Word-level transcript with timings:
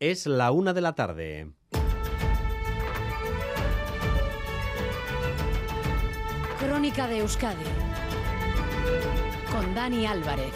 Es 0.00 0.26
la 0.26 0.50
una 0.50 0.72
de 0.72 0.80
la 0.80 0.94
tarde. 0.94 1.50
Crónica 6.58 7.06
de 7.06 7.18
Euskadi 7.18 7.64
con 9.52 9.74
Dani 9.74 10.06
Álvarez. 10.06 10.54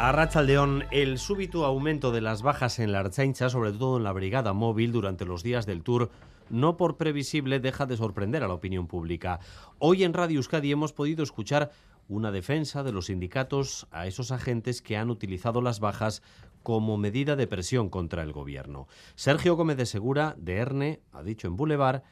A 0.00 0.42
León, 0.42 0.84
el 0.90 1.20
súbito 1.20 1.64
aumento 1.64 2.10
de 2.10 2.20
las 2.20 2.42
bajas 2.42 2.80
en 2.80 2.90
la 2.90 2.98
Archaincha, 2.98 3.48
sobre 3.48 3.70
todo 3.70 3.98
en 3.98 4.02
la 4.02 4.12
brigada 4.12 4.52
móvil 4.52 4.90
durante 4.90 5.24
los 5.24 5.44
días 5.44 5.64
del 5.64 5.84
Tour, 5.84 6.10
no 6.50 6.76
por 6.76 6.96
previsible 6.96 7.60
deja 7.60 7.86
de 7.86 7.96
sorprender 7.96 8.42
a 8.42 8.48
la 8.48 8.54
opinión 8.54 8.88
pública. 8.88 9.38
Hoy 9.78 10.02
en 10.02 10.12
Radio 10.12 10.38
Euskadi 10.38 10.72
hemos 10.72 10.92
podido 10.92 11.22
escuchar 11.22 11.70
una 12.12 12.30
defensa 12.30 12.82
de 12.82 12.92
los 12.92 13.06
sindicatos 13.06 13.88
a 13.90 14.06
esos 14.06 14.32
agentes 14.32 14.82
que 14.82 14.98
han 14.98 15.08
utilizado 15.08 15.62
las 15.62 15.80
bajas 15.80 16.22
como 16.62 16.98
medida 16.98 17.36
de 17.36 17.46
presión 17.46 17.88
contra 17.88 18.22
el 18.22 18.32
gobierno. 18.32 18.86
Sergio 19.14 19.56
Gómez 19.56 19.78
de 19.78 19.86
Segura, 19.86 20.34
de 20.38 20.56
ERNE, 20.56 21.00
ha 21.12 21.22
dicho 21.22 21.48
en 21.48 21.56
Boulevard 21.56 22.02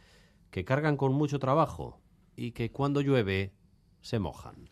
que 0.50 0.64
cargan 0.64 0.96
con 0.96 1.12
mucho 1.12 1.38
trabajo 1.38 2.00
y 2.34 2.52
que 2.52 2.72
cuando 2.72 3.02
llueve 3.02 3.52
se 4.00 4.18
mojan. 4.18 4.70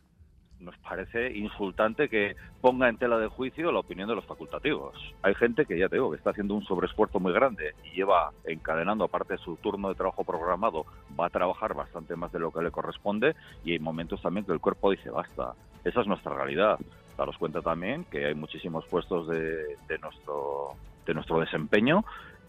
Nos 0.60 0.76
parece 0.78 1.36
insultante 1.36 2.08
que 2.08 2.34
ponga 2.60 2.88
en 2.88 2.96
tela 2.96 3.18
de 3.18 3.28
juicio 3.28 3.70
la 3.70 3.78
opinión 3.78 4.08
de 4.08 4.16
los 4.16 4.24
facultativos. 4.24 4.94
Hay 5.22 5.34
gente 5.34 5.66
que, 5.66 5.78
ya 5.78 5.88
te 5.88 5.96
digo, 5.96 6.10
que 6.10 6.16
está 6.16 6.30
haciendo 6.30 6.54
un 6.54 6.64
sobreesfuerzo 6.64 7.20
muy 7.20 7.32
grande 7.32 7.74
y 7.84 7.96
lleva 7.96 8.32
encadenando, 8.44 9.04
aparte 9.04 9.34
de 9.34 9.38
su 9.38 9.56
turno 9.56 9.88
de 9.88 9.94
trabajo 9.94 10.24
programado, 10.24 10.84
va 11.18 11.26
a 11.26 11.30
trabajar 11.30 11.74
bastante 11.74 12.16
más 12.16 12.32
de 12.32 12.40
lo 12.40 12.50
que 12.50 12.62
le 12.62 12.72
corresponde 12.72 13.36
y 13.64 13.72
hay 13.72 13.78
momentos 13.78 14.20
también 14.20 14.44
que 14.44 14.52
el 14.52 14.60
cuerpo 14.60 14.90
dice 14.90 15.10
basta. 15.10 15.54
Esa 15.84 16.00
es 16.00 16.06
nuestra 16.06 16.34
realidad. 16.34 16.78
Daros 17.16 17.38
cuenta 17.38 17.62
también 17.62 18.04
que 18.04 18.26
hay 18.26 18.34
muchísimos 18.34 18.84
puestos 18.86 19.28
de, 19.28 19.76
de 19.88 19.98
nuestro, 20.00 20.70
de 21.06 21.14
nuestro 21.14 21.40
desempeño 21.40 22.04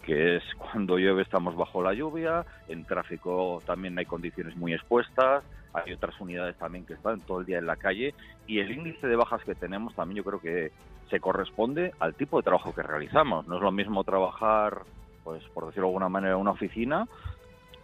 que 0.05 0.37
es 0.37 0.43
cuando 0.57 0.97
llueve 0.97 1.21
estamos 1.21 1.55
bajo 1.55 1.81
la 1.81 1.93
lluvia, 1.93 2.45
en 2.67 2.85
tráfico 2.85 3.61
también 3.65 3.97
hay 3.97 4.05
condiciones 4.05 4.55
muy 4.55 4.73
expuestas, 4.73 5.43
hay 5.73 5.93
otras 5.93 6.19
unidades 6.19 6.57
también 6.57 6.85
que 6.85 6.93
están 6.93 7.21
todo 7.21 7.41
el 7.41 7.45
día 7.45 7.59
en 7.59 7.67
la 7.67 7.75
calle 7.75 8.13
y 8.47 8.59
el 8.59 8.71
índice 8.71 9.07
de 9.07 9.15
bajas 9.15 9.43
que 9.43 9.55
tenemos 9.55 9.93
también 9.95 10.17
yo 10.17 10.23
creo 10.23 10.39
que 10.39 10.71
se 11.09 11.19
corresponde 11.19 11.93
al 11.99 12.15
tipo 12.15 12.37
de 12.37 12.43
trabajo 12.43 12.73
que 12.73 12.83
realizamos. 12.83 13.47
No 13.47 13.57
es 13.57 13.61
lo 13.61 13.71
mismo 13.71 14.03
trabajar, 14.03 14.83
pues 15.23 15.43
por 15.53 15.65
decirlo 15.65 15.87
de 15.87 15.91
alguna 15.91 16.09
manera, 16.09 16.33
en 16.33 16.41
una 16.41 16.51
oficina 16.51 17.07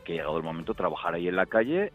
que 0.04 0.14
llegado 0.14 0.38
el 0.38 0.44
momento 0.44 0.74
trabajar 0.74 1.16
ahí 1.16 1.28
en 1.28 1.36
la 1.36 1.48
calle 1.48 1.92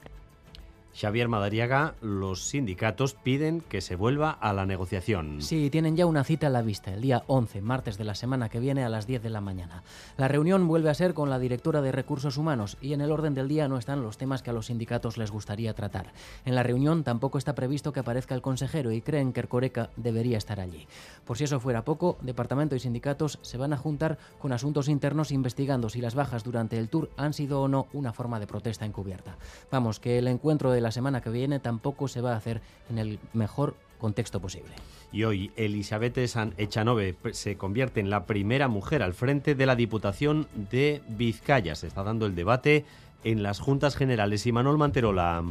Xavier 0.95 1.29
Madariaga, 1.29 1.95
los 2.01 2.45
sindicatos 2.45 3.15
piden 3.15 3.61
que 3.61 3.81
se 3.81 3.97
vuelva 3.97 4.31
a 4.31 4.53
la 4.53 4.67
negociación. 4.67 5.41
Sí, 5.41 5.71
tienen 5.71 5.97
ya 5.97 6.07
una 6.07 6.25
cita 6.25 6.49
a 6.49 6.51
la 6.51 6.63
vista, 6.63 6.93
el 6.93 7.01
día 7.01 7.23
11, 7.27 7.63
martes 7.63 7.97
de 7.97 8.05
la 8.05 8.15
semana 8.15 8.49
que 8.49 8.61
viene 8.61 8.85
a 8.85 8.89
las 8.89 9.07
10 9.07 9.23
de 9.23 9.31
la 9.31 9.41
mañana. 9.41 9.83
La 10.17 10.29
reunión 10.29 10.67
vuelve 10.67 10.91
a 10.91 10.95
ser 10.95 11.15
con 11.15 11.31
la 11.31 11.39
directora 11.39 11.81
de 11.81 11.93
Recursos 11.93 12.37
Humanos 12.37 12.77
y 12.81 12.93
en 12.93 13.01
el 13.01 13.13
orden 13.13 13.35
del 13.35 13.49
día 13.49 13.69
no 13.69 13.79
están 13.79 14.03
los 14.03 14.19
temas 14.19 14.43
que 14.43 14.51
a 14.51 14.53
los 14.53 14.67
sindicatos 14.67 15.17
les 15.17 15.31
gustaría 15.31 15.75
tratar. 15.75 16.13
En 16.45 16.55
la 16.55 16.63
reunión 16.63 17.05
tampoco 17.05 17.39
está 17.39 17.55
previsto 17.55 17.93
que 17.93 18.01
aparezca 18.01 18.35
el 18.35 18.43
consejero 18.43 18.93
y 18.93 19.01
creen 19.01 19.33
que 19.33 19.41
Ercoreca 19.41 19.91
debería 19.97 20.39
estar 20.39 20.61
allí. 20.61 20.87
Por 21.25 21.39
si 21.39 21.45
eso 21.45 21.61
fuera 21.61 21.85
poco, 21.85 22.19
departamento 22.21 22.75
y 22.75 22.81
sindicatos 22.81 23.39
se 23.43 23.59
van 23.59 23.73
a 23.73 23.77
juntar 23.77 24.19
con 24.39 24.53
asuntos 24.53 24.89
internos 24.89 25.31
investigando 25.31 25.89
si 25.89 26.01
las 26.01 26.15
bajas 26.15 26.45
durante 26.45 26.79
el 26.79 26.89
tour 26.89 27.11
han 27.17 27.33
sido 27.33 27.63
o 27.63 27.69
no 27.69 27.87
una 27.93 28.13
forma 28.13 28.41
de 28.41 28.47
protesta 28.47 28.85
encubierta. 28.85 29.37
Vamos, 29.71 30.01
que 30.01 30.19
el 30.19 30.29
encuentro 30.29 30.73
de 30.73 30.80
la 30.81 30.93
semana 30.93 31.21
que 31.21 31.31
viene 31.31 31.59
tampoco 31.59 32.09
se 32.09 32.21
va 32.21 32.33
a 32.33 32.37
hacer 32.37 32.61
en 32.89 32.99
el 32.99 33.19
mejor 33.33 33.75
contexto 33.99 34.41
posible. 34.41 34.73
Y 35.13 35.25
hoy 35.25 35.53
Elizabeth 35.57 36.17
Echanove 36.19 37.17
se 37.33 37.57
convierte 37.57 38.01
en 38.01 38.11
la 38.11 38.27
primera 38.27 38.69
mujer 38.69 39.03
al 39.03 39.15
frente 39.15 39.55
de 39.55 39.67
la 39.67 39.77
Diputación 39.77 40.49
de 40.71 41.03
Vizcaya. 41.09 41.75
Se 41.75 41.87
está 41.87 42.03
dando 42.03 42.27
el 42.27 42.35
debate 42.35 42.85
en 43.25 43.43
las 43.43 43.61
Juntas 43.61 43.97
Generales. 43.97 44.47
Y 44.47 44.53
Manuel 44.53 44.79
Manterola 44.79 45.45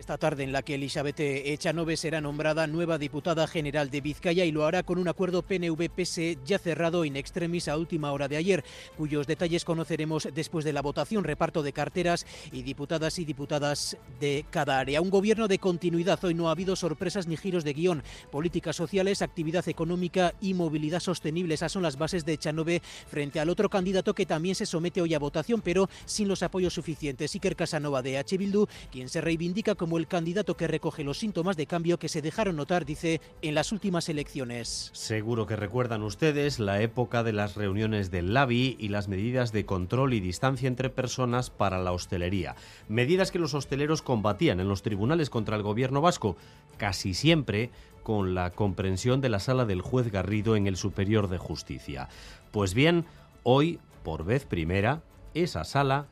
esta 0.00 0.16
tarde 0.16 0.44
en 0.44 0.52
la 0.52 0.62
que 0.62 0.76
Elizabeth 0.76 1.20
Echanove 1.20 1.94
será 1.98 2.22
nombrada 2.22 2.66
nueva 2.66 2.96
diputada 2.96 3.46
general 3.46 3.90
de 3.90 4.00
Vizcaya 4.00 4.46
y 4.46 4.50
lo 4.50 4.64
hará 4.64 4.82
con 4.82 4.98
un 4.98 5.08
acuerdo 5.08 5.42
PNV-PSE 5.42 6.38
ya 6.42 6.58
cerrado 6.58 7.04
in 7.04 7.16
extremis 7.16 7.68
a 7.68 7.76
última 7.76 8.10
hora 8.10 8.26
de 8.26 8.38
ayer, 8.38 8.64
cuyos 8.96 9.26
detalles 9.26 9.66
conoceremos 9.66 10.28
después 10.32 10.64
de 10.64 10.72
la 10.72 10.80
votación, 10.80 11.22
reparto 11.22 11.62
de 11.62 11.74
carteras 11.74 12.26
y 12.50 12.62
diputadas 12.62 13.18
y 13.18 13.26
diputadas 13.26 13.98
de 14.18 14.46
cada 14.48 14.78
área. 14.78 15.02
Un 15.02 15.10
gobierno 15.10 15.48
de 15.48 15.58
continuidad. 15.58 16.24
Hoy 16.24 16.32
no 16.32 16.48
ha 16.48 16.52
habido 16.52 16.76
sorpresas 16.76 17.26
ni 17.26 17.36
giros 17.36 17.62
de 17.62 17.74
guion. 17.74 18.02
Políticas 18.32 18.76
sociales, 18.76 19.20
actividad 19.20 19.68
económica 19.68 20.32
y 20.40 20.54
movilidad 20.54 21.00
sostenible. 21.00 21.54
Esas 21.54 21.72
son 21.72 21.82
las 21.82 21.98
bases 21.98 22.24
de 22.24 22.32
Echanove 22.32 22.80
frente 23.06 23.38
al 23.38 23.50
otro 23.50 23.68
candidato 23.68 24.14
que 24.14 24.24
también 24.24 24.54
se 24.54 24.64
somete 24.64 25.02
hoy 25.02 25.12
a 25.12 25.18
votación, 25.18 25.60
pero 25.60 25.90
sin 26.06 26.26
los 26.26 26.42
apoyos 26.42 26.72
suficientes. 26.72 27.34
Iker 27.34 27.54
Casanova 27.54 28.00
de 28.00 28.16
H. 28.16 28.38
Bildu, 28.38 28.66
quien 28.90 29.10
se 29.10 29.20
reivindica 29.20 29.74
como 29.74 29.89
el 29.98 30.06
candidato 30.06 30.56
que 30.56 30.66
recoge 30.66 31.04
los 31.04 31.18
síntomas 31.18 31.56
de 31.56 31.66
cambio 31.66 31.98
que 31.98 32.08
se 32.08 32.22
dejaron 32.22 32.56
notar, 32.56 32.84
dice, 32.84 33.20
en 33.42 33.54
las 33.54 33.72
últimas 33.72 34.08
elecciones. 34.08 34.90
Seguro 34.92 35.46
que 35.46 35.56
recuerdan 35.56 36.02
ustedes 36.02 36.58
la 36.58 36.80
época 36.80 37.22
de 37.22 37.32
las 37.32 37.54
reuniones 37.54 38.10
del 38.10 38.34
LABI 38.34 38.76
y 38.78 38.88
las 38.88 39.08
medidas 39.08 39.52
de 39.52 39.66
control 39.66 40.14
y 40.14 40.20
distancia 40.20 40.68
entre 40.68 40.90
personas 40.90 41.50
para 41.50 41.78
la 41.78 41.92
hostelería. 41.92 42.56
Medidas 42.88 43.30
que 43.30 43.38
los 43.38 43.54
hosteleros 43.54 44.02
combatían 44.02 44.60
en 44.60 44.68
los 44.68 44.82
tribunales 44.82 45.30
contra 45.30 45.56
el 45.56 45.62
gobierno 45.62 46.00
vasco, 46.00 46.36
casi 46.76 47.14
siempre 47.14 47.70
con 48.02 48.34
la 48.34 48.50
comprensión 48.50 49.20
de 49.20 49.28
la 49.28 49.40
sala 49.40 49.64
del 49.64 49.82
juez 49.82 50.10
Garrido 50.10 50.56
en 50.56 50.66
el 50.66 50.76
Superior 50.76 51.28
de 51.28 51.38
Justicia. 51.38 52.08
Pues 52.50 52.74
bien, 52.74 53.04
hoy, 53.42 53.78
por 54.02 54.24
vez 54.24 54.46
primera, 54.46 55.02
esa 55.34 55.64
sala 55.64 56.06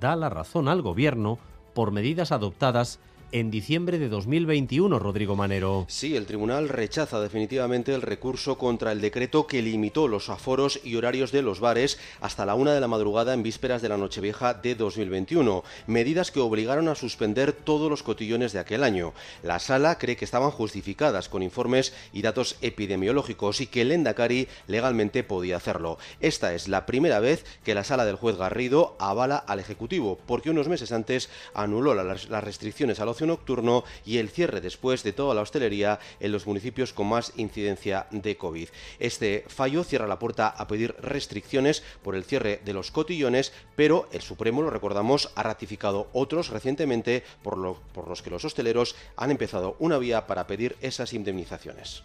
da 0.00 0.16
la 0.16 0.28
razón 0.28 0.68
al 0.68 0.82
gobierno 0.82 1.38
por 1.74 1.90
medidas 1.90 2.32
adoptadas 2.32 3.00
en 3.32 3.50
diciembre 3.50 3.98
de 3.98 4.08
2021, 4.08 4.98
Rodrigo 4.98 5.36
Manero. 5.36 5.84
Sí, 5.88 6.16
el 6.16 6.26
tribunal 6.26 6.68
rechaza 6.68 7.20
definitivamente 7.20 7.94
el 7.94 8.02
recurso 8.02 8.58
contra 8.58 8.92
el 8.92 9.00
decreto 9.00 9.46
que 9.46 9.62
limitó 9.62 10.08
los 10.08 10.28
aforos 10.28 10.80
y 10.84 10.96
horarios 10.96 11.30
de 11.32 11.42
los 11.42 11.60
bares 11.60 11.98
hasta 12.20 12.44
la 12.46 12.54
una 12.54 12.74
de 12.74 12.80
la 12.80 12.88
madrugada 12.88 13.34
en 13.34 13.42
vísperas 13.42 13.82
de 13.82 13.88
la 13.88 13.96
Nochevieja 13.96 14.54
de 14.54 14.74
2021, 14.74 15.62
medidas 15.86 16.30
que 16.30 16.40
obligaron 16.40 16.88
a 16.88 16.94
suspender 16.94 17.52
todos 17.52 17.88
los 17.88 18.02
cotillones 18.02 18.52
de 18.52 18.58
aquel 18.58 18.82
año. 18.82 19.12
La 19.42 19.58
sala 19.58 19.98
cree 19.98 20.16
que 20.16 20.24
estaban 20.24 20.50
justificadas 20.50 21.28
con 21.28 21.42
informes 21.42 21.92
y 22.12 22.22
datos 22.22 22.56
epidemiológicos 22.62 23.60
y 23.60 23.66
que 23.66 23.82
el 23.82 23.92
Endacari 23.92 24.48
legalmente 24.66 25.22
podía 25.24 25.56
hacerlo. 25.56 25.98
Esta 26.20 26.54
es 26.54 26.68
la 26.68 26.86
primera 26.86 27.20
vez 27.20 27.44
que 27.64 27.74
la 27.74 27.84
sala 27.84 28.04
del 28.04 28.16
juez 28.16 28.36
Garrido 28.36 28.96
avala 28.98 29.36
al 29.36 29.60
Ejecutivo, 29.60 30.18
porque 30.26 30.50
unos 30.50 30.68
meses 30.68 30.92
antes 30.92 31.30
anuló 31.54 31.94
las 31.94 32.44
restricciones 32.44 32.98
a 33.00 33.04
los 33.04 33.19
nocturno 33.26 33.84
y 34.04 34.18
el 34.18 34.30
cierre 34.30 34.60
después 34.60 35.02
de 35.02 35.12
toda 35.12 35.34
la 35.34 35.42
hostelería 35.42 35.98
en 36.20 36.32
los 36.32 36.46
municipios 36.46 36.92
con 36.92 37.08
más 37.08 37.32
incidencia 37.36 38.06
de 38.10 38.36
COVID. 38.36 38.68
Este 38.98 39.44
fallo 39.48 39.84
cierra 39.84 40.06
la 40.06 40.18
puerta 40.18 40.48
a 40.48 40.66
pedir 40.66 40.94
restricciones 41.00 41.82
por 42.02 42.14
el 42.14 42.24
cierre 42.24 42.60
de 42.64 42.72
los 42.72 42.90
cotillones, 42.90 43.52
pero 43.76 44.08
el 44.12 44.22
Supremo, 44.22 44.62
lo 44.62 44.70
recordamos, 44.70 45.30
ha 45.34 45.42
ratificado 45.42 46.08
otros 46.12 46.50
recientemente 46.50 47.22
por, 47.42 47.76
por 47.92 48.08
los 48.08 48.22
que 48.22 48.30
los 48.30 48.44
hosteleros 48.44 48.96
han 49.16 49.30
empezado 49.30 49.76
una 49.78 49.98
vía 49.98 50.26
para 50.26 50.46
pedir 50.46 50.76
esas 50.80 51.12
indemnizaciones. 51.12 52.02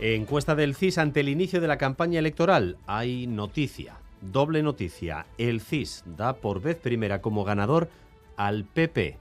Encuesta 0.00 0.54
del 0.54 0.74
CIS 0.74 0.96
ante 0.96 1.20
el 1.20 1.28
inicio 1.28 1.60
de 1.60 1.68
la 1.68 1.76
campaña 1.76 2.18
electoral. 2.18 2.78
Hay 2.86 3.26
noticia. 3.26 3.99
Doble 4.20 4.62
noticia, 4.62 5.26
el 5.38 5.60
CIS 5.60 6.04
da 6.04 6.34
por 6.34 6.60
vez 6.60 6.76
primera 6.76 7.22
como 7.22 7.44
ganador 7.44 7.88
al 8.36 8.64
PP, 8.64 9.16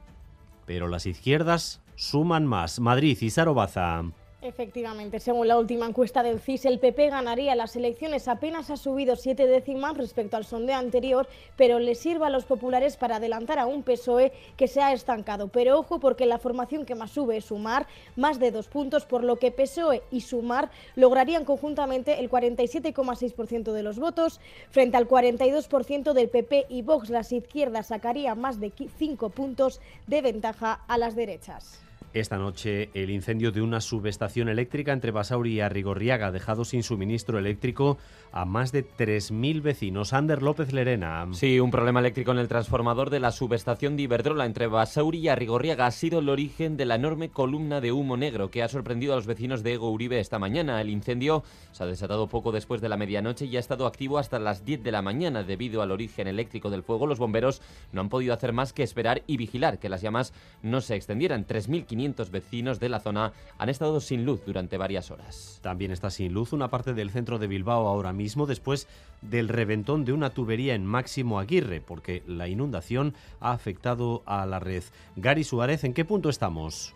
pero 0.66 0.88
las 0.88 1.06
izquierdas 1.06 1.82
suman 1.96 2.46
más. 2.46 2.80
Madrid 2.80 3.18
y 3.22 3.30
Sarobaza. 3.30 4.04
Efectivamente, 4.42 5.20
según 5.20 5.50
la 5.50 5.58
última 5.58 5.86
encuesta 5.86 6.24
del 6.24 6.40
CIS, 6.40 6.64
el 6.64 6.80
PP 6.80 7.10
ganaría 7.10 7.56
las 7.56 7.76
elecciones. 7.76 8.30
Apenas 8.30 8.70
ha 8.70 8.78
subido 8.78 9.18
siete 9.18 9.46
décimas 9.48 9.98
respecto 9.98 10.38
al 10.38 10.46
sondeo 10.46 10.78
anterior, 10.78 11.28
pero 11.58 11.78
le 11.78 11.94
sirve 11.94 12.26
a 12.26 12.30
los 12.30 12.46
populares 12.46 12.96
para 12.96 13.18
adelantar 13.18 13.60
a 13.60 13.66
un 13.66 13.84
PSOE 13.84 14.32
que 14.56 14.70
se 14.70 14.82
ha 14.82 14.94
estancado. 14.94 15.50
Pero 15.50 15.78
ojo, 15.78 16.00
porque 16.00 16.26
la 16.26 16.40
formación 16.40 16.86
que 16.86 16.96
más 16.96 17.12
sube 17.12 17.36
es 17.36 17.46
Sumar, 17.46 17.86
más 18.16 18.40
de 18.40 18.52
dos 18.52 18.70
puntos, 18.70 19.06
por 19.06 19.26
lo 19.26 19.36
que 19.36 19.52
PSOE 19.52 20.04
y 20.10 20.22
Sumar 20.22 20.72
lograrían 20.96 21.44
conjuntamente 21.44 22.22
el 22.22 22.30
47,6% 22.30 23.74
de 23.74 23.84
los 23.84 24.00
votos, 24.00 24.40
frente 24.72 24.96
al 24.96 25.10
42% 25.10 26.14
del 26.14 26.30
PP 26.30 26.68
y 26.70 26.82
Vox. 26.82 27.10
Las 27.10 27.34
izquierdas 27.34 27.88
sacarían 27.88 28.40
más 28.40 28.62
de 28.62 28.72
cinco 28.98 29.32
puntos 29.32 29.82
de 30.08 30.22
ventaja 30.22 30.80
a 30.88 30.98
las 30.98 31.18
derechas. 31.18 31.82
Esta 32.12 32.40
noche 32.40 32.90
el 32.96 33.12
incendio 33.12 33.52
de 33.52 33.62
una 33.62 33.82
subestación 33.82 34.50
eléctrica 34.50 34.94
entre 34.94 35.12
Basauri 35.12 35.54
y 35.54 35.60
Arrigorriaga 35.60 36.28
ha 36.28 36.32
dejado 36.32 36.66
sin 36.66 36.82
suministro 36.82 37.38
eléctrico 37.38 38.00
a 38.32 38.46
más 38.46 38.72
de 38.72 38.84
3.000 38.84 39.62
vecinos. 39.62 40.12
Ander 40.14 40.42
López 40.42 40.74
Lerena. 40.74 41.28
Sí, 41.34 41.60
un 41.60 41.70
problema 41.70 42.00
eléctrico 42.00 42.32
en 42.32 42.40
el 42.40 42.48
transformador 42.48 43.12
de 43.12 43.20
la 43.20 43.32
subestación 43.32 43.96
de 43.96 44.04
Iberdrola 44.04 44.48
entre 44.48 44.66
Basauri 44.66 45.20
y 45.20 45.28
Arrigorriaga 45.28 45.86
ha 45.86 45.92
sido 45.92 46.18
el 46.18 46.30
origen 46.30 46.78
de 46.78 46.86
la 46.86 46.96
enorme 46.96 47.30
columna 47.30 47.80
de 47.80 47.92
humo 47.92 48.18
negro 48.18 48.50
que 48.50 48.64
ha 48.64 48.70
sorprendido 48.70 49.14
a 49.14 49.18
los 49.18 49.28
vecinos 49.28 49.62
de 49.62 49.74
Ego 49.74 49.92
Uribe 49.92 50.20
esta 50.20 50.40
mañana. 50.40 50.82
El 50.82 50.90
incendio 50.90 51.44
se 51.74 51.84
ha 51.84 51.86
desatado 51.88 52.26
poco 52.26 52.52
después 52.52 52.82
de 52.82 52.90
la 52.90 52.98
medianoche 52.98 53.46
y 53.46 53.56
ha 53.56 53.60
estado 53.60 53.86
activo 53.86 54.18
hasta 54.18 54.40
las 54.40 54.66
10 54.66 54.82
de 54.82 54.92
la 54.92 55.04
mañana. 55.04 55.44
Debido 55.44 55.84
al 55.84 55.92
origen 55.92 56.28
eléctrico 56.28 56.72
del 56.72 56.82
fuego, 56.82 57.06
los 57.06 57.20
bomberos 57.20 57.62
no 57.92 58.02
han 58.02 58.10
podido 58.10 58.34
hacer 58.34 58.52
más 58.52 58.74
que 58.74 58.82
esperar 58.82 59.22
y 59.28 59.38
vigilar 59.38 59.78
que 59.78 59.90
las 59.90 60.02
llamas 60.02 60.34
no 60.64 60.82
se 60.82 60.96
extendieran. 60.96 61.46
3.500 61.46 61.99
vecinos 62.32 62.80
de 62.80 62.90
la 62.90 63.00
zona 63.00 63.34
han 63.58 63.70
estado 63.70 64.00
sin 64.00 64.26
luz 64.26 64.42
durante 64.46 64.78
varias 64.78 65.12
horas. 65.12 65.60
También 65.62 65.92
está 65.92 66.10
sin 66.10 66.34
luz 66.34 66.54
una 66.54 66.70
parte 66.70 66.94
del 66.94 67.10
centro 67.10 67.40
de 67.40 67.48
Bilbao 67.48 67.88
ahora 67.88 68.14
mismo 68.14 68.46
después 68.46 68.88
del 69.22 69.50
reventón 69.50 70.06
de 70.06 70.14
una 70.14 70.30
tubería 70.30 70.76
en 70.76 70.86
Máximo 70.86 71.40
Aguirre, 71.40 71.82
porque 71.82 72.24
la 72.26 72.48
inundación 72.48 73.14
ha 73.42 73.52
afectado 73.52 74.24
a 74.26 74.46
la 74.46 74.60
red. 74.60 74.84
Gary 75.18 75.44
Suárez, 75.44 75.84
¿en 75.84 75.94
qué 75.94 76.06
punto 76.06 76.30
estamos? 76.30 76.94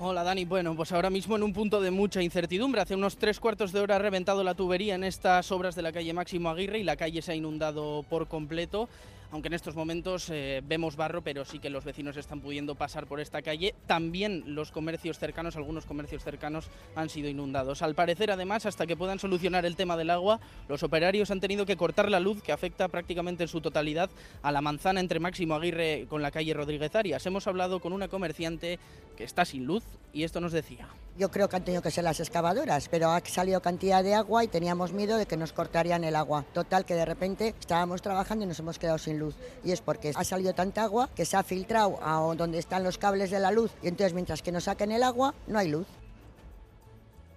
Hola 0.00 0.22
Dani, 0.22 0.44
bueno, 0.44 0.76
pues 0.76 0.92
ahora 0.92 1.10
mismo 1.10 1.34
en 1.34 1.42
un 1.42 1.52
punto 1.52 1.80
de 1.80 1.90
mucha 1.90 2.22
incertidumbre. 2.22 2.80
Hace 2.80 2.94
unos 2.94 3.16
tres 3.16 3.40
cuartos 3.40 3.72
de 3.72 3.80
hora 3.80 3.96
ha 3.96 3.98
reventado 3.98 4.44
la 4.44 4.54
tubería 4.54 4.94
en 4.94 5.02
estas 5.02 5.50
obras 5.50 5.74
de 5.74 5.82
la 5.82 5.92
calle 5.92 6.14
Máximo 6.14 6.48
Aguirre 6.48 6.78
y 6.78 6.84
la 6.84 6.96
calle 6.96 7.20
se 7.20 7.32
ha 7.32 7.34
inundado 7.34 8.04
por 8.08 8.28
completo 8.28 8.88
aunque 9.30 9.48
en 9.48 9.54
estos 9.54 9.74
momentos 9.74 10.30
eh, 10.30 10.62
vemos 10.64 10.96
barro, 10.96 11.22
pero 11.22 11.44
sí 11.44 11.58
que 11.58 11.70
los 11.70 11.84
vecinos 11.84 12.16
están 12.16 12.40
pudiendo 12.40 12.74
pasar 12.74 13.06
por 13.06 13.20
esta 13.20 13.42
calle. 13.42 13.74
También 13.86 14.42
los 14.46 14.70
comercios 14.70 15.18
cercanos, 15.18 15.56
algunos 15.56 15.86
comercios 15.86 16.24
cercanos 16.24 16.70
han 16.94 17.08
sido 17.08 17.28
inundados. 17.28 17.82
Al 17.82 17.94
parecer, 17.94 18.30
además, 18.30 18.66
hasta 18.66 18.86
que 18.86 18.96
puedan 18.96 19.18
solucionar 19.18 19.66
el 19.66 19.76
tema 19.76 19.96
del 19.96 20.10
agua, 20.10 20.40
los 20.68 20.82
operarios 20.82 21.30
han 21.30 21.40
tenido 21.40 21.66
que 21.66 21.76
cortar 21.76 22.10
la 22.10 22.20
luz 22.20 22.42
que 22.42 22.52
afecta 22.52 22.88
prácticamente 22.88 23.44
en 23.44 23.48
su 23.48 23.60
totalidad 23.60 24.10
a 24.42 24.52
la 24.52 24.60
manzana 24.60 25.00
entre 25.00 25.20
Máximo 25.20 25.54
Aguirre 25.54 26.06
con 26.08 26.22
la 26.22 26.30
calle 26.30 26.54
Rodríguez 26.54 26.94
Arias. 26.94 27.26
Hemos 27.26 27.46
hablado 27.46 27.80
con 27.80 27.92
una 27.92 28.08
comerciante 28.08 28.78
que 29.16 29.24
está 29.24 29.44
sin 29.44 29.66
luz 29.66 29.84
y 30.12 30.22
esto 30.22 30.40
nos 30.40 30.52
decía. 30.52 30.88
Yo 31.18 31.30
creo 31.32 31.48
que 31.48 31.56
han 31.56 31.64
tenido 31.64 31.82
que 31.82 31.90
ser 31.90 32.04
las 32.04 32.20
excavadoras, 32.20 32.88
pero 32.88 33.10
ha 33.10 33.20
salido 33.24 33.60
cantidad 33.60 34.04
de 34.04 34.14
agua 34.14 34.44
y 34.44 34.48
teníamos 34.48 34.92
miedo 34.92 35.16
de 35.16 35.26
que 35.26 35.36
nos 35.36 35.52
cortarían 35.52 36.04
el 36.04 36.14
agua. 36.14 36.44
Total, 36.52 36.84
que 36.84 36.94
de 36.94 37.04
repente 37.04 37.54
estábamos 37.58 38.02
trabajando 38.02 38.44
y 38.44 38.48
nos 38.48 38.60
hemos 38.60 38.78
quedado 38.78 38.98
sin 38.98 39.17
luz. 39.17 39.17
Y 39.64 39.72
es 39.72 39.80
porque 39.80 40.12
ha 40.14 40.24
salido 40.24 40.54
tanta 40.54 40.84
agua 40.84 41.08
que 41.14 41.24
se 41.24 41.36
ha 41.36 41.42
filtrado 41.42 41.98
a 42.02 42.34
donde 42.34 42.58
están 42.58 42.84
los 42.84 42.98
cables 42.98 43.30
de 43.30 43.40
la 43.40 43.50
luz 43.50 43.72
y 43.82 43.88
entonces 43.88 44.14
mientras 44.14 44.42
que 44.42 44.52
nos 44.52 44.64
saquen 44.64 44.92
el 44.92 45.02
agua 45.02 45.34
no 45.46 45.58
hay 45.58 45.68
luz. 45.68 45.86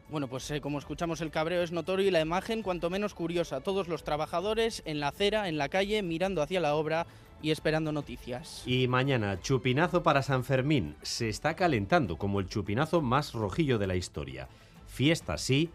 Bueno, 0.10 0.28
pues 0.28 0.52
eh, 0.52 0.60
como 0.60 0.78
escuchamos 0.78 1.22
el 1.22 1.32
cabreo 1.32 1.64
es 1.64 1.72
notorio 1.72 2.06
y 2.06 2.12
la 2.12 2.20
imagen 2.20 2.64
cuanto 2.64 2.90
menos 2.90 3.14
curiosa. 3.14 3.62
Todos 3.62 3.88
los 3.88 4.04
trabajadores 4.04 4.82
en 4.86 5.00
la 5.00 5.08
acera, 5.08 5.48
en 5.48 5.58
la 5.58 5.70
calle, 5.70 6.04
mirando 6.04 6.42
hacia 6.42 6.60
la 6.60 6.76
obra 6.76 7.08
y 7.42 7.52
esperando 7.52 7.94
noticias. 7.94 8.62
Y 8.66 8.90
mañana, 8.90 9.40
chupinazo 9.40 10.04
para 10.04 10.22
San 10.22 10.44
Fermín. 10.44 10.96
Se 11.02 11.30
está 11.30 11.56
calentando 11.56 12.18
como 12.18 12.42
el 12.42 12.50
chupinazo 12.50 13.02
más 13.02 13.32
rojillo 13.34 13.78
de 13.78 13.88
la 13.88 13.96
historia. 13.96 14.50
Fiesta 14.86 15.38
sí, 15.38 15.70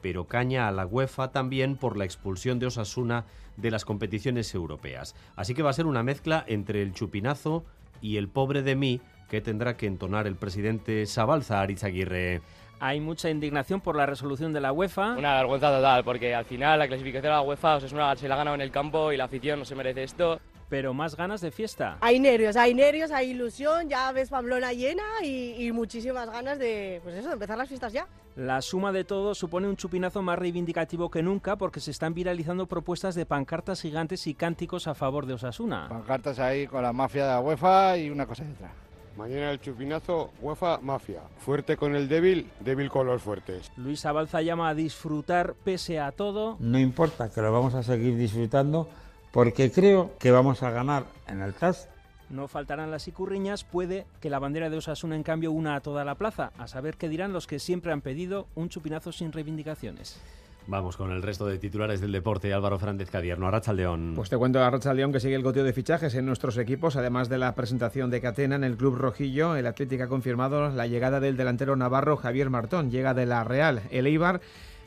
pero 0.00 0.24
caña 0.24 0.66
a 0.66 0.72
la 0.72 0.86
UEFA 0.86 1.30
también 1.30 1.76
por 1.76 1.98
la 1.98 2.06
expulsión 2.06 2.58
de 2.58 2.66
Osasuna 2.66 3.26
de 3.56 3.70
las 3.70 3.84
competiciones 3.84 4.54
europeas. 4.54 5.14
Así 5.36 5.54
que 5.54 5.62
va 5.62 5.70
a 5.70 5.74
ser 5.74 5.86
una 5.86 6.02
mezcla 6.02 6.44
entre 6.46 6.82
el 6.82 6.92
chupinazo 6.92 7.64
y 8.00 8.16
el 8.16 8.28
pobre 8.28 8.62
de 8.62 8.76
mí 8.76 9.00
que 9.28 9.40
tendrá 9.40 9.76
que 9.76 9.86
entonar 9.86 10.26
el 10.26 10.36
presidente 10.36 11.06
Sabalza 11.06 11.60
Arizaguirre. 11.60 12.42
Hay 12.80 13.00
mucha 13.00 13.30
indignación 13.30 13.80
por 13.80 13.96
la 13.96 14.04
resolución 14.04 14.52
de 14.52 14.60
la 14.60 14.72
UEFA. 14.72 15.12
Una 15.16 15.36
vergüenza 15.36 15.74
total, 15.74 16.04
porque 16.04 16.34
al 16.34 16.44
final 16.44 16.78
la 16.78 16.88
clasificación 16.88 17.22
de 17.22 17.36
la 17.36 17.42
UEFA 17.42 17.76
Osasuna 17.76 18.14
se 18.16 18.28
la 18.28 18.34
ha 18.34 18.38
ganado 18.38 18.54
en 18.54 18.60
el 18.60 18.70
campo 18.70 19.12
y 19.12 19.16
la 19.16 19.24
afición 19.24 19.60
no 19.60 19.64
se 19.64 19.74
merece 19.74 20.02
esto 20.02 20.40
pero 20.68 20.94
más 20.94 21.16
ganas 21.16 21.40
de 21.40 21.50
fiesta. 21.50 21.98
Hay 22.00 22.20
nervios, 22.20 22.56
hay 22.56 22.74
nervios, 22.74 23.10
hay 23.10 23.30
ilusión, 23.30 23.88
ya 23.88 24.10
ves 24.12 24.30
Pamplona 24.30 24.72
llena 24.72 25.02
y, 25.22 25.70
muchísimas 25.72 26.30
ganas 26.30 26.58
de, 26.58 27.00
pues 27.02 27.16
eso, 27.16 27.28
de 27.28 27.34
empezar 27.34 27.58
las 27.58 27.68
fiestas 27.68 27.92
ya. 27.92 28.06
La 28.36 28.62
suma 28.62 28.92
de 28.92 29.04
todo 29.04 29.34
supone 29.34 29.68
un 29.68 29.76
chupinazo 29.76 30.22
más 30.22 30.38
reivindicativo 30.38 31.10
que 31.10 31.22
nunca 31.22 31.56
porque 31.56 31.80
se 31.80 31.90
están 31.90 32.14
viralizando 32.14 32.66
propuestas 32.66 33.14
de 33.14 33.26
pancartas 33.26 33.80
gigantes 33.80 34.26
y 34.26 34.34
cánticos 34.34 34.86
a 34.88 34.94
favor 34.94 35.26
de 35.26 35.34
Osasuna. 35.34 35.86
Pancartas 35.88 36.38
ahí 36.38 36.66
con 36.66 36.82
la 36.82 36.92
mafia 36.92 37.24
de 37.24 37.30
la 37.30 37.40
UEFA 37.40 37.98
y 37.98 38.10
una 38.10 38.26
cosa 38.26 38.44
y 38.44 38.52
otra. 38.52 38.72
Mañana 39.16 39.52
el 39.52 39.60
chupinazo, 39.60 40.32
UEFA, 40.42 40.78
mafia. 40.78 41.20
Fuerte 41.38 41.76
con 41.76 41.94
el 41.94 42.08
débil, 42.08 42.50
débil 42.58 42.90
con 42.90 43.06
los 43.06 43.22
fuertes. 43.22 43.70
Luis 43.76 44.04
Abalza 44.06 44.42
llama 44.42 44.68
a 44.68 44.74
disfrutar 44.74 45.54
pese 45.54 46.00
a 46.00 46.10
todo. 46.10 46.56
No 46.58 46.80
importa, 46.80 47.30
que 47.30 47.40
lo 47.40 47.52
vamos 47.52 47.74
a 47.74 47.84
seguir 47.84 48.16
disfrutando 48.16 48.88
porque 49.34 49.72
creo 49.72 50.12
que 50.20 50.30
vamos 50.30 50.62
a 50.62 50.70
ganar 50.70 51.06
en 51.26 51.42
el 51.42 51.54
TAS. 51.54 51.88
No 52.30 52.46
faltarán 52.46 52.92
las 52.92 53.08
icurriñas, 53.08 53.64
puede 53.64 54.06
que 54.20 54.30
la 54.30 54.38
bandera 54.38 54.70
de 54.70 54.76
Osasuna 54.76 55.16
en 55.16 55.24
cambio 55.24 55.50
una 55.50 55.74
a 55.74 55.80
toda 55.80 56.04
la 56.04 56.14
plaza, 56.14 56.52
a 56.56 56.68
saber 56.68 56.96
qué 56.96 57.08
dirán 57.08 57.32
los 57.32 57.48
que 57.48 57.58
siempre 57.58 57.92
han 57.92 58.00
pedido 58.00 58.46
un 58.54 58.68
chupinazo 58.68 59.10
sin 59.10 59.32
reivindicaciones. 59.32 60.20
Vamos 60.68 60.96
con 60.96 61.10
el 61.10 61.20
resto 61.20 61.46
de 61.46 61.58
titulares 61.58 62.00
del 62.00 62.12
deporte. 62.12 62.54
Álvaro 62.54 62.78
Fernández 62.78 63.10
Cadierno, 63.10 63.50
León. 63.74 64.12
Pues 64.14 64.30
te 64.30 64.38
cuento 64.38 64.62
a 64.62 64.94
León 64.94 65.12
que 65.12 65.20
sigue 65.20 65.34
el 65.34 65.42
goteo 65.42 65.64
de 65.64 65.72
fichajes 65.74 66.14
en 66.14 66.24
nuestros 66.24 66.56
equipos, 66.56 66.96
además 66.96 67.28
de 67.28 67.36
la 67.36 67.54
presentación 67.54 68.10
de 68.10 68.20
Catena 68.22 68.54
en 68.54 68.64
el 68.64 68.76
Club 68.76 68.94
Rojillo. 68.94 69.56
El 69.56 69.66
Atlético 69.66 70.04
ha 70.04 70.08
confirmado 70.08 70.70
la 70.70 70.86
llegada 70.86 71.20
del 71.20 71.36
delantero 71.36 71.76
navarro 71.76 72.16
Javier 72.16 72.48
Martón. 72.48 72.90
Llega 72.90 73.12
de 73.12 73.26
la 73.26 73.44
Real. 73.44 73.82
El 73.90 74.06
Eibar 74.06 74.40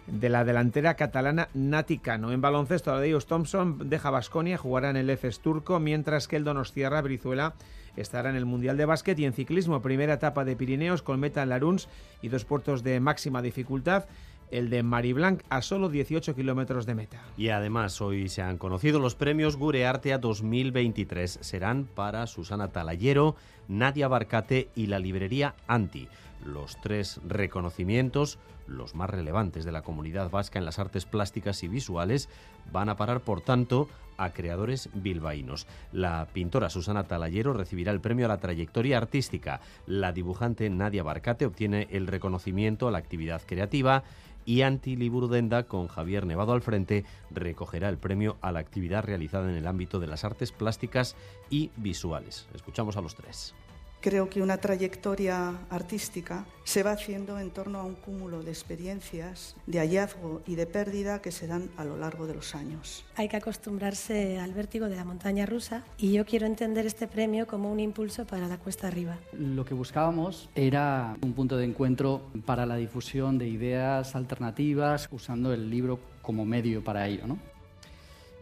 de 0.07 0.29
la 0.29 0.43
delantera 0.43 0.95
catalana 0.95 1.49
Naticano. 1.53 2.31
En 2.31 2.41
baloncesto, 2.41 2.91
Adeus 2.91 3.27
Thompson 3.27 3.89
deja 3.89 4.09
Basconia, 4.09 4.57
jugará 4.57 4.89
en 4.89 4.97
el 4.97 5.09
EFES 5.09 5.39
turco, 5.39 5.79
mientras 5.79 6.27
que 6.27 6.37
el 6.37 6.43
Donostierra 6.43 7.01
Brizuela 7.01 7.53
estará 7.95 8.29
en 8.29 8.35
el 8.35 8.45
Mundial 8.45 8.77
de 8.77 8.85
Básquet 8.85 9.19
y 9.19 9.25
en 9.25 9.33
ciclismo, 9.33 9.81
primera 9.81 10.13
etapa 10.13 10.45
de 10.45 10.55
Pirineos 10.55 11.01
con 11.01 11.19
meta 11.19 11.43
en 11.43 11.49
Laruns 11.49 11.89
y 12.21 12.29
dos 12.29 12.45
puertos 12.45 12.83
de 12.83 12.99
máxima 12.99 13.41
dificultad 13.41 14.05
el 14.51 14.69
de 14.69 14.83
Mariblanc 14.83 15.43
a 15.49 15.61
solo 15.61 15.89
18 15.89 16.35
kilómetros 16.35 16.85
de 16.85 16.95
meta. 16.95 17.21
Y 17.37 17.49
además 17.49 17.99
hoy 18.01 18.29
se 18.29 18.41
han 18.41 18.57
conocido 18.57 18.99
los 18.99 19.15
premios 19.15 19.57
Gureartea 19.57 20.17
2023. 20.17 21.39
Serán 21.41 21.85
para 21.85 22.27
Susana 22.27 22.69
Talayero, 22.69 23.35
Nadia 23.67 24.07
Barcate 24.07 24.69
y 24.75 24.87
la 24.87 24.99
librería 24.99 25.55
Anti. 25.67 26.07
Los 26.45 26.79
tres 26.81 27.19
reconocimientos 27.27 28.39
los 28.67 28.95
más 28.95 29.09
relevantes 29.09 29.65
de 29.65 29.71
la 29.71 29.81
comunidad 29.81 30.29
vasca 30.29 30.59
en 30.59 30.65
las 30.65 30.79
artes 30.79 31.05
plásticas 31.05 31.63
y 31.63 31.67
visuales, 31.67 32.29
van 32.71 32.89
a 32.89 32.97
parar, 32.97 33.21
por 33.21 33.41
tanto, 33.41 33.87
a 34.17 34.31
creadores 34.31 34.89
bilbaínos. 34.93 35.67
La 35.91 36.27
pintora 36.33 36.69
Susana 36.69 37.05
Talayero 37.05 37.53
recibirá 37.53 37.91
el 37.91 38.01
premio 38.01 38.25
a 38.25 38.29
la 38.29 38.39
trayectoria 38.39 38.97
artística. 38.97 39.61
La 39.85 40.11
dibujante 40.11 40.69
Nadia 40.69 41.03
Barcate 41.03 41.45
obtiene 41.45 41.87
el 41.91 42.07
reconocimiento 42.07 42.87
a 42.87 42.91
la 42.91 42.97
actividad 42.97 43.41
creativa 43.45 44.03
y 44.45 44.61
Anti 44.61 44.95
Liburudenda, 44.95 45.63
con 45.63 45.87
Javier 45.87 46.25
Nevado 46.25 46.53
al 46.53 46.61
frente, 46.61 47.03
recogerá 47.31 47.89
el 47.89 47.97
premio 47.97 48.37
a 48.41 48.53
la 48.53 48.59
actividad 48.59 49.03
realizada 49.03 49.49
en 49.49 49.57
el 49.57 49.67
ámbito 49.67 49.99
de 49.99 50.07
las 50.07 50.23
artes 50.23 50.53
plásticas 50.53 51.17
y 51.49 51.69
visuales. 51.75 52.47
Escuchamos 52.53 52.95
a 52.95 53.01
los 53.01 53.13
tres. 53.13 53.53
Creo 54.01 54.29
que 54.29 54.41
una 54.41 54.57
trayectoria 54.57 55.57
artística 55.69 56.45
se 56.63 56.83
va 56.83 56.91
haciendo 56.91 57.39
en 57.39 57.49
torno 57.49 57.79
a 57.79 57.83
un 57.83 57.95
cúmulo 57.95 58.43
de 58.43 58.51
experiencias, 58.51 59.55
de 59.65 59.79
hallazgo 59.79 60.41
y 60.45 60.55
de 60.55 60.67
pérdida 60.67 61.21
que 61.21 61.31
se 61.31 61.47
dan 61.47 61.69
a 61.77 61.83
lo 61.83 61.97
largo 61.97 62.27
de 62.27 62.35
los 62.35 62.53
años. 62.55 63.05
Hay 63.15 63.27
que 63.27 63.37
acostumbrarse 63.37 64.39
al 64.39 64.53
vértigo 64.53 64.87
de 64.87 64.95
la 64.95 65.03
montaña 65.03 65.45
rusa 65.45 65.83
y 65.97 66.13
yo 66.13 66.25
quiero 66.25 66.45
entender 66.45 66.85
este 66.85 67.07
premio 67.07 67.47
como 67.47 67.71
un 67.71 67.79
impulso 67.79 68.25
para 68.25 68.47
la 68.47 68.57
cuesta 68.57 68.87
arriba. 68.87 69.17
Lo 69.33 69.65
que 69.65 69.73
buscábamos 69.73 70.49
era 70.55 71.15
un 71.21 71.33
punto 71.33 71.57
de 71.57 71.65
encuentro 71.65 72.21
para 72.45 72.65
la 72.65 72.75
difusión 72.75 73.37
de 73.37 73.47
ideas 73.47 74.15
alternativas 74.15 75.07
usando 75.11 75.53
el 75.53 75.69
libro 75.69 75.99
como 76.21 76.45
medio 76.45 76.83
para 76.83 77.07
ello. 77.07 77.25
¿no? 77.25 77.39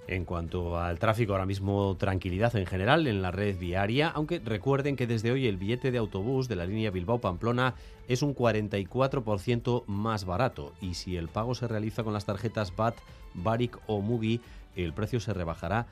En 0.08 0.24
cuanto 0.24 0.78
al 0.78 1.00
tráfico, 1.00 1.32
ahora 1.32 1.48
mismo 1.48 1.96
tranquilidad 1.98 2.56
en 2.56 2.68
general 2.68 3.08
en 3.08 3.24
la 3.24 3.32
red 3.32 3.58
viaria, 3.58 4.10
aunque 4.10 4.38
recuerden 4.40 4.96
que 4.96 5.08
desde 5.08 5.32
hoy 5.32 5.48
el 5.48 5.58
billete 5.58 5.92
de 5.92 5.98
autobús 5.98 6.48
de 6.48 6.56
la 6.56 6.68
línea 6.68 6.92
Bilbao-Pamplona 6.92 7.74
es 8.08 8.22
un 8.22 8.36
44% 8.36 9.84
más 9.88 10.26
barato 10.26 10.74
y 10.80 10.94
si 10.94 11.18
el 11.18 11.28
pago 11.28 11.56
se 11.56 11.68
realiza 11.68 12.04
con 12.04 12.14
las 12.14 12.26
tarjetas 12.26 12.76
BAT, 12.76 12.96
Baric 13.34 13.80
o 13.88 14.02
Mugi, 14.02 14.42
el 14.76 14.94
precio 14.94 15.20
se 15.20 15.34
rebajará 15.34 15.88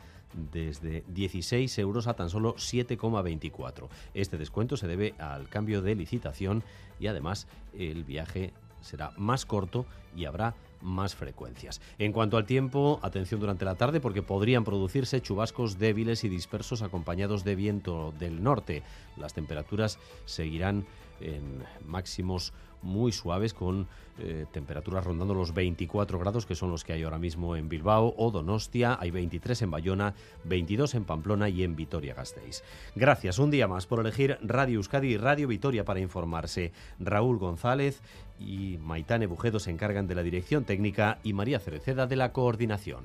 desde 0.52 1.04
16 1.08 1.76
euros 1.80 2.06
a 2.08 2.14
tan 2.14 2.30
solo 2.30 2.54
7,24. 2.56 3.88
Este 4.14 4.38
descuento 4.38 4.78
se 4.78 4.88
debe 4.88 5.16
al 5.18 5.50
cambio 5.50 5.82
de 5.82 5.96
licitación 5.96 6.64
y 7.00 7.08
además 7.08 7.48
el 7.78 8.04
viaje 8.04 8.54
será 8.82 9.12
más 9.18 9.46
corto 9.46 9.88
y 10.16 10.26
habrá 10.26 10.54
más 10.84 11.16
frecuencias. 11.16 11.82
En 11.98 12.12
cuanto 12.12 12.38
al 12.38 12.46
tiempo, 12.46 13.00
atención 13.02 13.40
durante 13.40 13.66
la 13.66 13.76
tarde 13.76 14.00
porque 14.00 14.22
podrían 14.22 14.64
producirse 14.64 15.22
chubascos 15.22 15.80
débiles 15.80 16.24
y 16.24 16.30
dispersos 16.30 16.82
acompañados 16.82 17.44
de 17.44 17.56
viento 17.56 18.14
del 18.20 18.44
norte. 18.44 18.84
Las 19.18 19.34
temperaturas 19.34 19.98
seguirán 20.26 20.86
en 21.20 21.64
máximos 21.86 22.54
muy 22.84 23.12
suaves 23.12 23.54
con 23.54 23.88
eh, 24.20 24.46
temperaturas 24.52 25.06
rondando 25.06 25.34
los 25.34 25.54
24 25.54 26.20
grados 26.20 26.46
que 26.46 26.56
son 26.56 26.70
los 26.70 26.84
que 26.84 26.94
hay 26.94 27.04
ahora 27.04 27.18
mismo 27.18 27.56
en 27.56 27.70
Bilbao 27.70 28.14
o 28.18 28.30
Donostia, 28.30 28.98
hay 29.00 29.10
23 29.10 29.64
en 29.64 29.72
Bayona, 29.72 30.14
22 30.44 30.94
en 30.96 31.06
Pamplona 31.06 31.50
y 31.50 31.64
en 31.64 31.76
Vitoria-Gasteiz. 31.76 32.64
Gracias 32.96 33.40
un 33.40 33.50
día 33.50 33.68
más 33.68 33.88
por 33.88 34.00
elegir 34.00 34.38
Radio 34.42 34.76
Euskadi 34.76 35.14
y 35.14 35.18
Radio 35.18 35.48
Vitoria 35.48 35.84
para 35.86 36.00
informarse. 36.00 36.74
Raúl 37.00 37.40
González 37.40 38.02
y 38.40 38.78
Maitane 38.80 39.26
Bujedo 39.26 39.60
se 39.60 39.72
encargan 39.72 40.08
de 40.08 40.16
la 40.16 40.24
dirección 40.24 40.64
técnica 40.66 41.20
y 41.24 41.34
María 41.34 41.60
Cereceda 41.60 42.06
de 42.06 42.16
la 42.16 42.34
coordinación. 42.34 43.04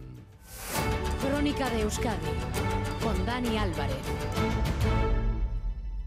Crónica 1.23 1.71
de 1.71 1.83
Euskadi 1.83 2.17
con 3.03 3.25
Dani 3.25 3.57
Álvarez. 3.57 3.97